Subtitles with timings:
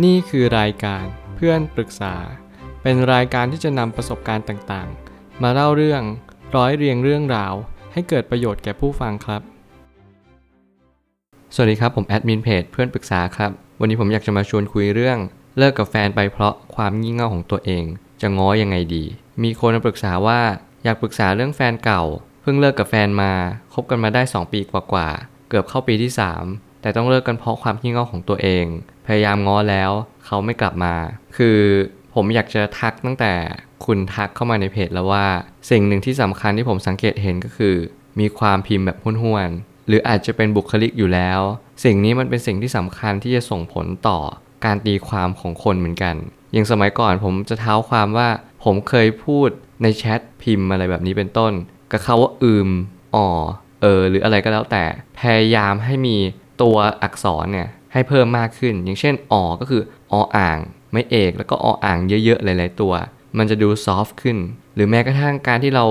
[0.00, 1.04] นี่คือรายการ
[1.36, 2.14] เพื่อนปรึกษา
[2.82, 6.02] เป็นรายการที่จะนำประสบการณ์ต่างๆ มาเล่าเรื่อง
[6.56, 7.54] ร้อยเรียงเรื่องราว
[7.92, 9.42] ให้เกิดประโยชน์แก่ผู้ฟังครับ
[11.54, 13.50] สวัสดีครับผมแอดมินเพจเพื่อนปรึกษาครับ
[13.80, 15.18] วันนี้ผมอยากจะมาชวนคุยเรื่อง
[15.58, 17.84] เลิกกับแฟนไปเพราะความงี่เง่าของตัวเอง
[18.20, 19.04] จะง้อยังไงดี
[19.42, 20.40] มีคนมาปรึกษาว่า
[20.84, 22.02] อยากปรึกษาเรื่องแฟนเก่า
[22.42, 23.32] เพิ่งเลิกกับแฟนมา
[23.74, 28.64] คบกันมาได้ 2 ปีกว่าๆเกือบเข้าปีที่ 3 แต่ต้องเลิกกันเพราะความขี้เง่าของตัวเอง
[29.06, 29.90] พยายามง้อแล้ว
[30.24, 30.94] เขาไม่กลับมา
[31.36, 31.58] คือ
[32.14, 33.32] ผมอยากจะทักตั้งแต่
[33.84, 35.26] คุณทักเข้ามาในเพจแล้วว่า
[35.70, 37.76] สิ่งหนึ่งที่สำคัญที่ผมสังเกตเห็นก็คือ
[38.20, 41.40] มีความพิมพ์แบบห้วนๆหรืออาจจะเป็นบุคลิกอยู่แล้ว
[41.84, 44.18] สิ่งนี้มันเป็นสิ่งที่สำคัญที่จะส่งผลต่อ
[44.64, 46.14] การตีความของคนเหมือนกัน
[46.52, 48.28] อย่างสมัยก่อนผมจะเท้าความว่า
[48.64, 49.48] ผมเคยพูด
[49.82, 51.52] ในแชทพิมพ์อะไรแบบนี้เป็นต้น
[51.92, 52.68] กับเขาว่าอืม
[53.14, 53.26] อ๋อ
[53.82, 54.84] เออ หรืออะไรก็แล้วแต่
[55.18, 56.16] พยายามให้มี
[56.62, 60.58] ตัวอักษรเนี่ยให้เพิ่มมากขึ้น อย่างเช่นออก็คือออ่าง
[60.92, 62.92] ไม่เอกแล้วก็ออ่างเยอะๆหลายๆตัว
[63.38, 64.38] มันจะดูซอฟต์ขึ้น
[64.74, 65.84] หรือแม้กระทั่งการที่เรา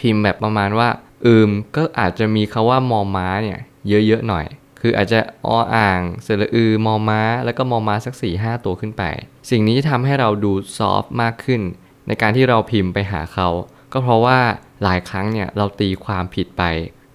[0.00, 0.88] พิมพ์แบบประมาณว่า
[1.26, 4.46] อืม ก็อาจจะมีคาว่ามอม้าเนี่ยเยอะๆหน่อย
[4.80, 9.02] คืออาจจะออ่างเสระอือมอม้า แล้วก็มอม้าสัก4ี่ห้าตัวขึ้นไป
[9.50, 11.60] สิ่งนี้จะทำให้เราดูซอฟต์มากขึ้น
[12.06, 13.48] ในการที่เราพิมพ์ไปหาเขา
[13.92, 14.38] ก็เพราะว่า
[14.82, 16.62] หลายครั้งเนี่ยเราตีความผิดไป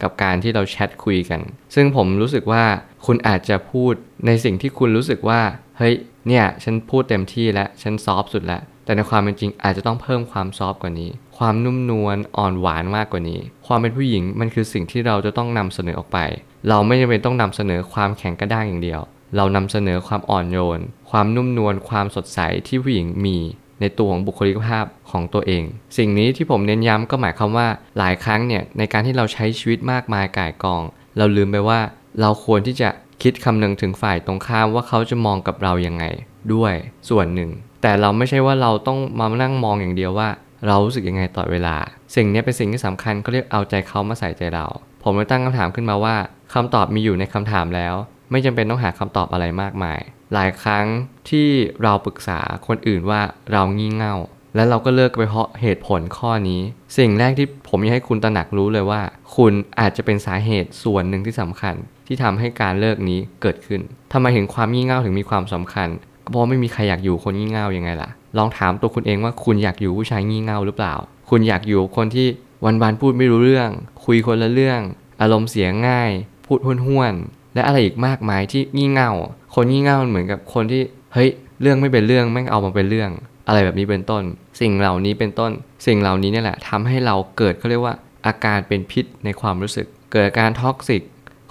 [0.03, 1.41] กับการที่เราแชทคุยกัน
[1.75, 2.63] ซึ่งผมรู้สึกว่า
[3.05, 3.93] คุณอาจจะพูด
[4.25, 5.41] ในสิ่งที่คุณรู้สึกว่า
[5.77, 5.95] เฮ้ย
[6.27, 16.17] เนี่ย ฉันพูดเต็มที่แล้ว ฉันซอฟสุดแล้ว แต่ในความเป็นจริงอาจจะต้องเพิ่มความซอฟกว่านี้ ความนุ่มนวลอ่อนหวานมากกว่านี้ ความเป็นผู้หญิงมันคือสิ่งที่เราจะต้องนำเสนอออกไป
[16.69, 19.01] เราไม่จำเป็นต้องนำเสนอความแข็งกระด้างอย่างเดียว
[19.35, 20.79] เรานำเสนอความอ่อนโยน
[21.11, 23.37] ความนุ่มนวล ความสดใสที่ผู้หญิงมี
[23.81, 25.63] ในตัวของบุคลิกภาพของตัวเอง
[25.97, 30.81] สิ่งนี้ที่ผมเน้นย้ำก็หมายความว่าหลายครั้งเนี่ยในการที่เราใช้ชีวิตมากมายก่ายกอง
[31.17, 31.79] เราลืมไปว่า
[32.21, 32.89] เราควรที่จะ
[33.23, 36.05] คิดคำนึงถึงฝ่ายตรงข้ามว่าเขาจะมองกับเรายังไง
[36.53, 36.73] ด้วย
[37.09, 37.49] ส่วนหนึ่ง
[37.81, 40.29] แต่เราไม่ใช่ว่าเราต้องมานั่งมองอย่างเดียวว่า
[40.67, 41.75] เรารู้สึกยังไงต่อเวลา
[42.15, 44.65] สิ่งนี้เป็นสิ่งที่สำคัญเขาเรียกเอาใจเขามาใส่ใจเรา
[45.03, 46.15] ผมเลยตั้งคำถามขึ้นมาว่า
[46.53, 47.95] คำตอบมีอยู่ในคำถามแล้ว
[48.31, 49.99] ไม่จำเป็นต้องหาคำตอบอะไรมากมาย
[50.33, 50.85] หลายครั้ง
[51.29, 51.47] ที่
[51.83, 53.21] เราปรึกษาคนอื่นว่า
[53.51, 54.15] เรางี่เง่า
[54.55, 56.61] และเราก็เลิกไปเพราะเหตุผลข้อนี้
[56.97, 59.01] สิ่งแรกที่ผมอยากให้คุณตระหนักรู้เลยว่า
[59.35, 61.75] คุณอาจจะเป็นสาเหตุส่วนหนึ่งที่สำคัญ
[62.07, 63.81] ที่ทำให้การเลิกนี้เกิดขึ้น
[64.13, 65.87] ทำไมถึงความงี่เง่าถึงมีความสำคัญ
[66.29, 70.95] เพราะไม่มีใครอยากอยู่คนงี่เง่ายังไงล่ะ ลองถามตัวคุณเองว่าคุณอยากอยู่ผู้ชายงี่เง่าหรือเปล่า
[71.29, 72.27] คุณอยากอยู่คนที่
[72.65, 73.69] วันๆพูดไม่รู้เรื่อง
[74.05, 74.81] คุยคนละเรื่อง
[75.21, 76.11] อารมณ์เสียง่าย
[76.45, 79.11] พูดห้วนๆและอะไรอีกมากมายที่งี่เง่า
[79.53, 80.81] คนงี่เง่าเหมือนกับคนที่
[81.13, 81.29] เฮ้ย
[81.61, 83.09] เรื่องไม่เป็นเรื่องแม่งเอามาเป็นเรื่อง
[83.47, 84.23] อะไรแบบนี้เป็นต้น
[84.61, 85.51] สิ่งเหล่านี้เป็นต้น
[85.87, 87.95] สิ่งเหล่านี้นี่แหละทำให้เราเกิดเขาเรียกว่า
[88.27, 91.01] อาการเป็นพิษในความรู้สึก เกิดอาการท็อกซิก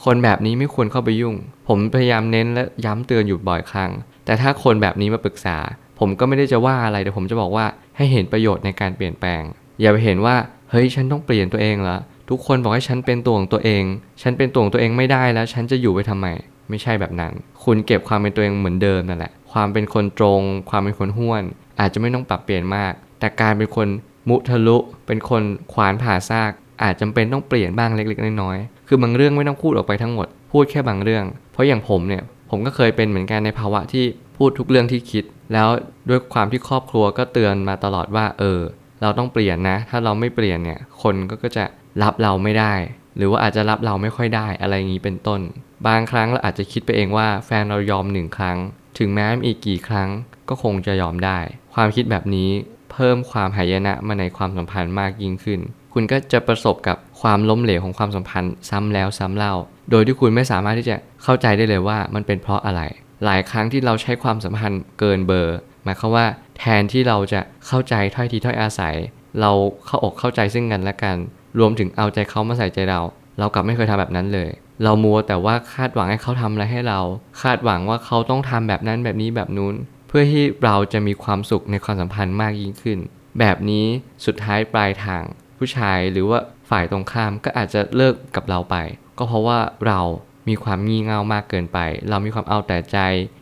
[0.05, 1.35] คนแบบนี้ไม่ควรเข้าไปยุ่ง
[1.69, 3.91] ผมพยายามเน้นและย้ำเตือนอยู่บ่อยครั้ง
[4.25, 5.57] แต่ถ้าคนแบบนี้มาปรึกษา
[5.99, 9.43] ผมก็ไม่ได้จะว่าอะไรแต่ผมจะบอกว่าให้เห็นประโยชน์ในการเปลี่ยนแปลง
[9.81, 10.37] อย่าไปเห็นว่า
[10.71, 11.97] เฮ้ยฉันต้องเปลี่ยนตัวเองละ
[12.31, 13.85] ทุกคนบอกให้ฉันเป็นตัวของตัวเอง
[14.23, 16.27] ฉันเป็นตัวของตัวเองไม่ได้แล้ว ฉันจะอยู่ไปทำไม
[16.73, 17.33] ไม่ใช่แบบนั้น
[17.65, 21.43] คุณเก็บความเป็นตัวเองเหมือนเดิมนั่นแหละ ความเป็นคนตรง ความเป็นคนห้วน
[21.81, 23.89] อาจจะไม่ต้องปรับเปลี่ยนมาก แต่การเป็นคน
[24.29, 26.51] มุทะลุ เป็นคนขวานผ่าซาก
[26.83, 34.05] อาจจำเป็นต้องเปลี่ยนบ้างเล็กๆน้อยๆ คือบางเรื่องไม่ต้องพูดออกไปทั้งหมด พูดแค่บางเรื่อง เพราะอย่างผมเนี่ย ผมก็เคยเป็นเหมือนกันในภาวะที่
[34.37, 35.69] พูดทุกเรื่องที่คิด แล้ว
[36.09, 38.61] ด้วยความที่ครอบครัวก็เตือนมาตลอดว่า เออ
[39.03, 41.65] เราต้องเปลี่ยนนะ ถ้าเราไม่เปลี่ยนเนี่ย คนก็จะ
[42.03, 42.75] รับเราไม่ได้
[43.17, 45.41] หรือว่าอาจจะรับเราไม่ค่อยได้อะไรอย่างนี้เป็นต้น
[45.87, 48.59] บางครั้งเราอาจจะคิดไปเองว่าแฟนเรายอมหนึ่งครั้ง
[48.99, 50.09] ถึงแม้อีกกี่ครั้ง
[50.49, 51.39] ก็คงจะยอมได้
[51.75, 52.51] ความคิดแบบนี้
[52.93, 55.61] เพิ่มความหายนะมาในความสัมพันธ์มากยิ่งขึ้น
[55.93, 59.55] คุณก็จะประสบกับความล้มเหลวของความสัมพันธ์ซ้ำแล้วซ้ำเล่า
[59.91, 62.83] โดยที่คุณไม่สามารถที่จะเข้าใจได้เลยว่ามันเป็นเพราะอะไร
[63.25, 66.27] หลายครั้งที่เราใช้ความสัมพันธ์เกินเบอร์ หมายความว่า
[66.59, 68.95] แทนที่เราจะเข้าใจถ้อยทีถ้อยอาศัย
[69.41, 69.51] เรา
[69.87, 71.17] เข้าอกเข้าใจซึ่งกันและกัน
[71.59, 73.01] รวมถึงเอาใจเขามาใส่ใจเรา
[73.39, 74.51] เรากลับไม่เคยทำแบบนั้นเลย
[74.83, 77.01] เรามัวแต่ว่าคาดหวังให้เขาทำอะไรให้เรา
[77.43, 79.75] คาดหวังว่าเขาต้องทำแบบนั้นแบบนี้แบบนู้น
[80.09, 82.99] เพื่อที่เราจะมีความสุขในความสัมพันธ์มากยิ่งขึ้น
[83.39, 83.87] แบบนี้
[84.27, 85.23] สุดท้ายปลายทาง
[85.59, 86.39] ผู้ชายหรือว่า
[86.71, 88.77] ฝ่ายตรงข้ามก็อาจจะเลิกกับเราไป
[89.19, 90.01] ก็เพราะว่าเรา
[90.49, 91.79] มีความงี่เง่ามากเกินไป
[92.09, 92.99] เรามีความเอาแต่ใจ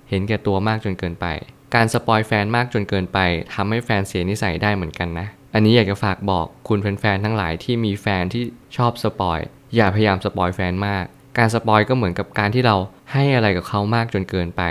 [0.08, 1.26] เห็นแก่ตัวมากจนเกินไป
[1.74, 3.18] การ spoil แฟนมากจนเกินไป
[3.54, 8.42] ทำให้แฟนเสียนิสัยได้เหมือนกันนะ อันนี้อยากจะฝากบอกคุณแฟนๆทั้งหลายที่มีแฟนที่
[8.76, 9.38] ชอบ spoil
[9.76, 11.04] อย่าพยายาม spoil แฟนมาก
[11.38, 12.76] การ spoil ก็เหมือนกับการที่เรา
[13.12, 14.62] ให้อะไรกับเขามากจนเกินไป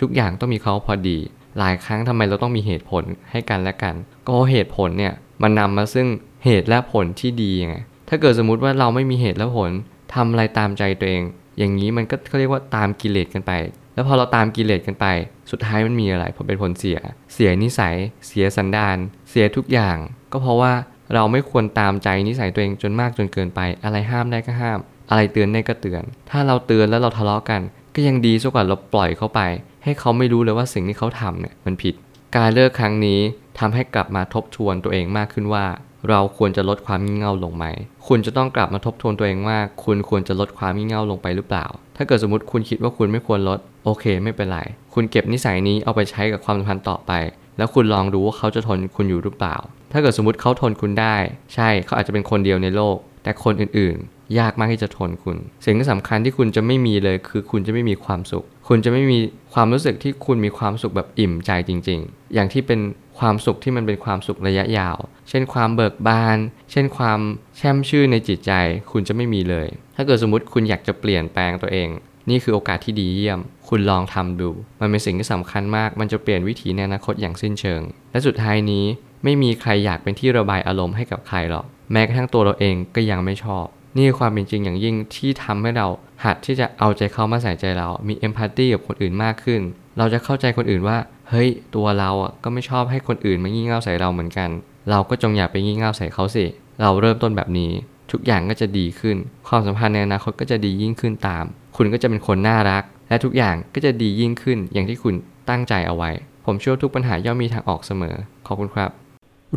[0.00, 1.18] ทุกอย่างต้องมีเขาพอดี
[1.58, 3.94] หลายครั้งทำไมเราต้องมีเหตุผลให้กันและกัน
[4.28, 6.06] ก็เหตุผลเนี่ยมันนำมาซึ่ง
[6.44, 7.76] เหตุและผลที่ดีไง
[8.08, 9.70] ถ้าเกิดสมมุติว่าเราไม่มีเหตุและผล
[10.14, 11.22] ทำอะไรตามใจตัวเอง
[11.58, 13.52] อย่างนี้มันก็เขาเรียกว่าตามกิเลสกันไป
[13.98, 15.06] แล้วพอเราตามกิเลสกันไป
[15.50, 16.98] สุดท้ายมันมีอะไรผลเป็นผลเสีย
[17.32, 17.96] เสียนิสัย
[18.26, 18.96] เสียสันดาน
[19.30, 19.96] เสียทุกอย่าง
[20.32, 20.72] ก็เพราะว่า
[21.14, 24.78] เราไม่ควรตามใจนิสัยตัวเองจนมากจนเกินไป อะไรห้ามได้ก็ห้าม
[25.10, 27.60] อะไรเตือนได้ก็เตือน ถ้าเราเตือนแล้วเราทะเลาะกัน
[27.94, 29.40] ก็ยังดีสักกว่าเราปล่อยเขาไป
[29.84, 31.94] ให้เขาไม่รู้เลยว่าสิ่งที่เขาทำเนี่ยมันผิด
[32.36, 33.20] การเลิกครั้งนี้
[33.58, 35.64] ทำให้กลับมาทบทวนตัวเองมากขึ้นว่า
[36.08, 37.64] เราควรจะลดความงี่เง่าลงไหม
[38.06, 41.66] คุณจะต้องกลับมาทบทวนตัวเองว่า คุณควรจะลดความงี่เง่าลงไปหรือเปล่า
[41.96, 44.60] ถ้าเกิดสมมติคุณคิดว่าคุณไม่ควรลด โอเค ไม่เป็นไร
[44.94, 47.12] คุณเก็บนิสัยนี้เอาไปใช้กับความสัมพันธ์ต่อไป
[47.58, 49.56] แล้วคุณลองดูว่าเขาจะทนคุณอยู่หรือเปล่า
[49.92, 51.16] ถ้าเกิดสมมติเขาทนคุณได้
[51.54, 59.18] ใช่ เขาอาจจะเป็นคนเดียวในโลก แต่คนอื่นๆ ยากมากที่จะทนคุณ สิ่งที่สำคัญที่คุณจะไม่มีเลยคือคุณจะไม่มีความสุข คุณจะไม่มี
[59.54, 62.80] ความรู้สึกที่คุณมีความสุขแบบอิ่มใจจริง ๆ อย่างที่เป็น
[63.18, 64.96] ความสุขที่มันเป็นความสุขระยะยาว
[65.28, 66.36] เช่นความเบิกบาน
[66.72, 67.20] เช่นความ
[67.56, 68.52] แช่มชื่นในจิตใจ
[68.92, 71.88] คุณจะไม่มีเลย ถ้าเกิดสมมติคุณอยากจะเปลี่ยนแปลงตัวเอง
[72.30, 77.82] นี่คือโอกาสที่ดีเยี่ยม คุณลองทำดู มันเป็นสิ่งที่สำคัญมาก มันจะเปลี่ยนวิถีในอนาคตอย่างสิ้นเชิง
[78.12, 78.84] และสุดท้ายนี้
[79.24, 83.66] ไม่มีใครอยากเป็นที่ระบายอารมณ์ให้กับใครหรอก แม้กระทั่งตัวเราเองก็ยังไม่ชอบ
[83.98, 85.86] นี่คือความเป็นจริงอย่างยิ่งที่ทำให้เรา
[86.24, 89.60] หัดที่จะเอาใจเขามาใส่ใจเรา มีเอมพัตตีกับคนอื่นมากขึ้น
[89.98, 90.98] เราจะเข้าใจคนอื่นว่า
[91.30, 94.48] เฮ้ย ตัวเราอะก็ไม่ชอบให้คนอื่นมางี่เง่าใส่เราเหมือนกัน
[94.90, 96.44] เราก็จงอย่าไปงี่เง่าใส่เขาสิ
[96.82, 97.70] เราเริ่มต้นแบบนี้
[98.12, 99.16] ทุกอย่างก็จะดีขึ้น
[99.48, 101.44] ความสัมพันธ์ในอนาคตก็จะดียิ่งขึ้นตาม
[101.76, 105.14] คุณก็จะเป็นคนน่ารัก และทุกอย่างก็จะดียิ่งขึ้น อย่างที่คุณ
[105.48, 106.10] ตั้งใจเอาไว้
[106.44, 108.16] ผมเชื่อว่าทุกปัญหาย่อมมีทางออกเสมอ
[108.46, 108.90] ขอบคุณครับ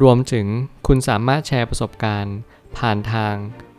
[0.01, 0.45] รวมถึง
[0.87, 2.35] คุณสามารถแชร์ประสบการณ์
[2.77, 3.33] ผ่านทาง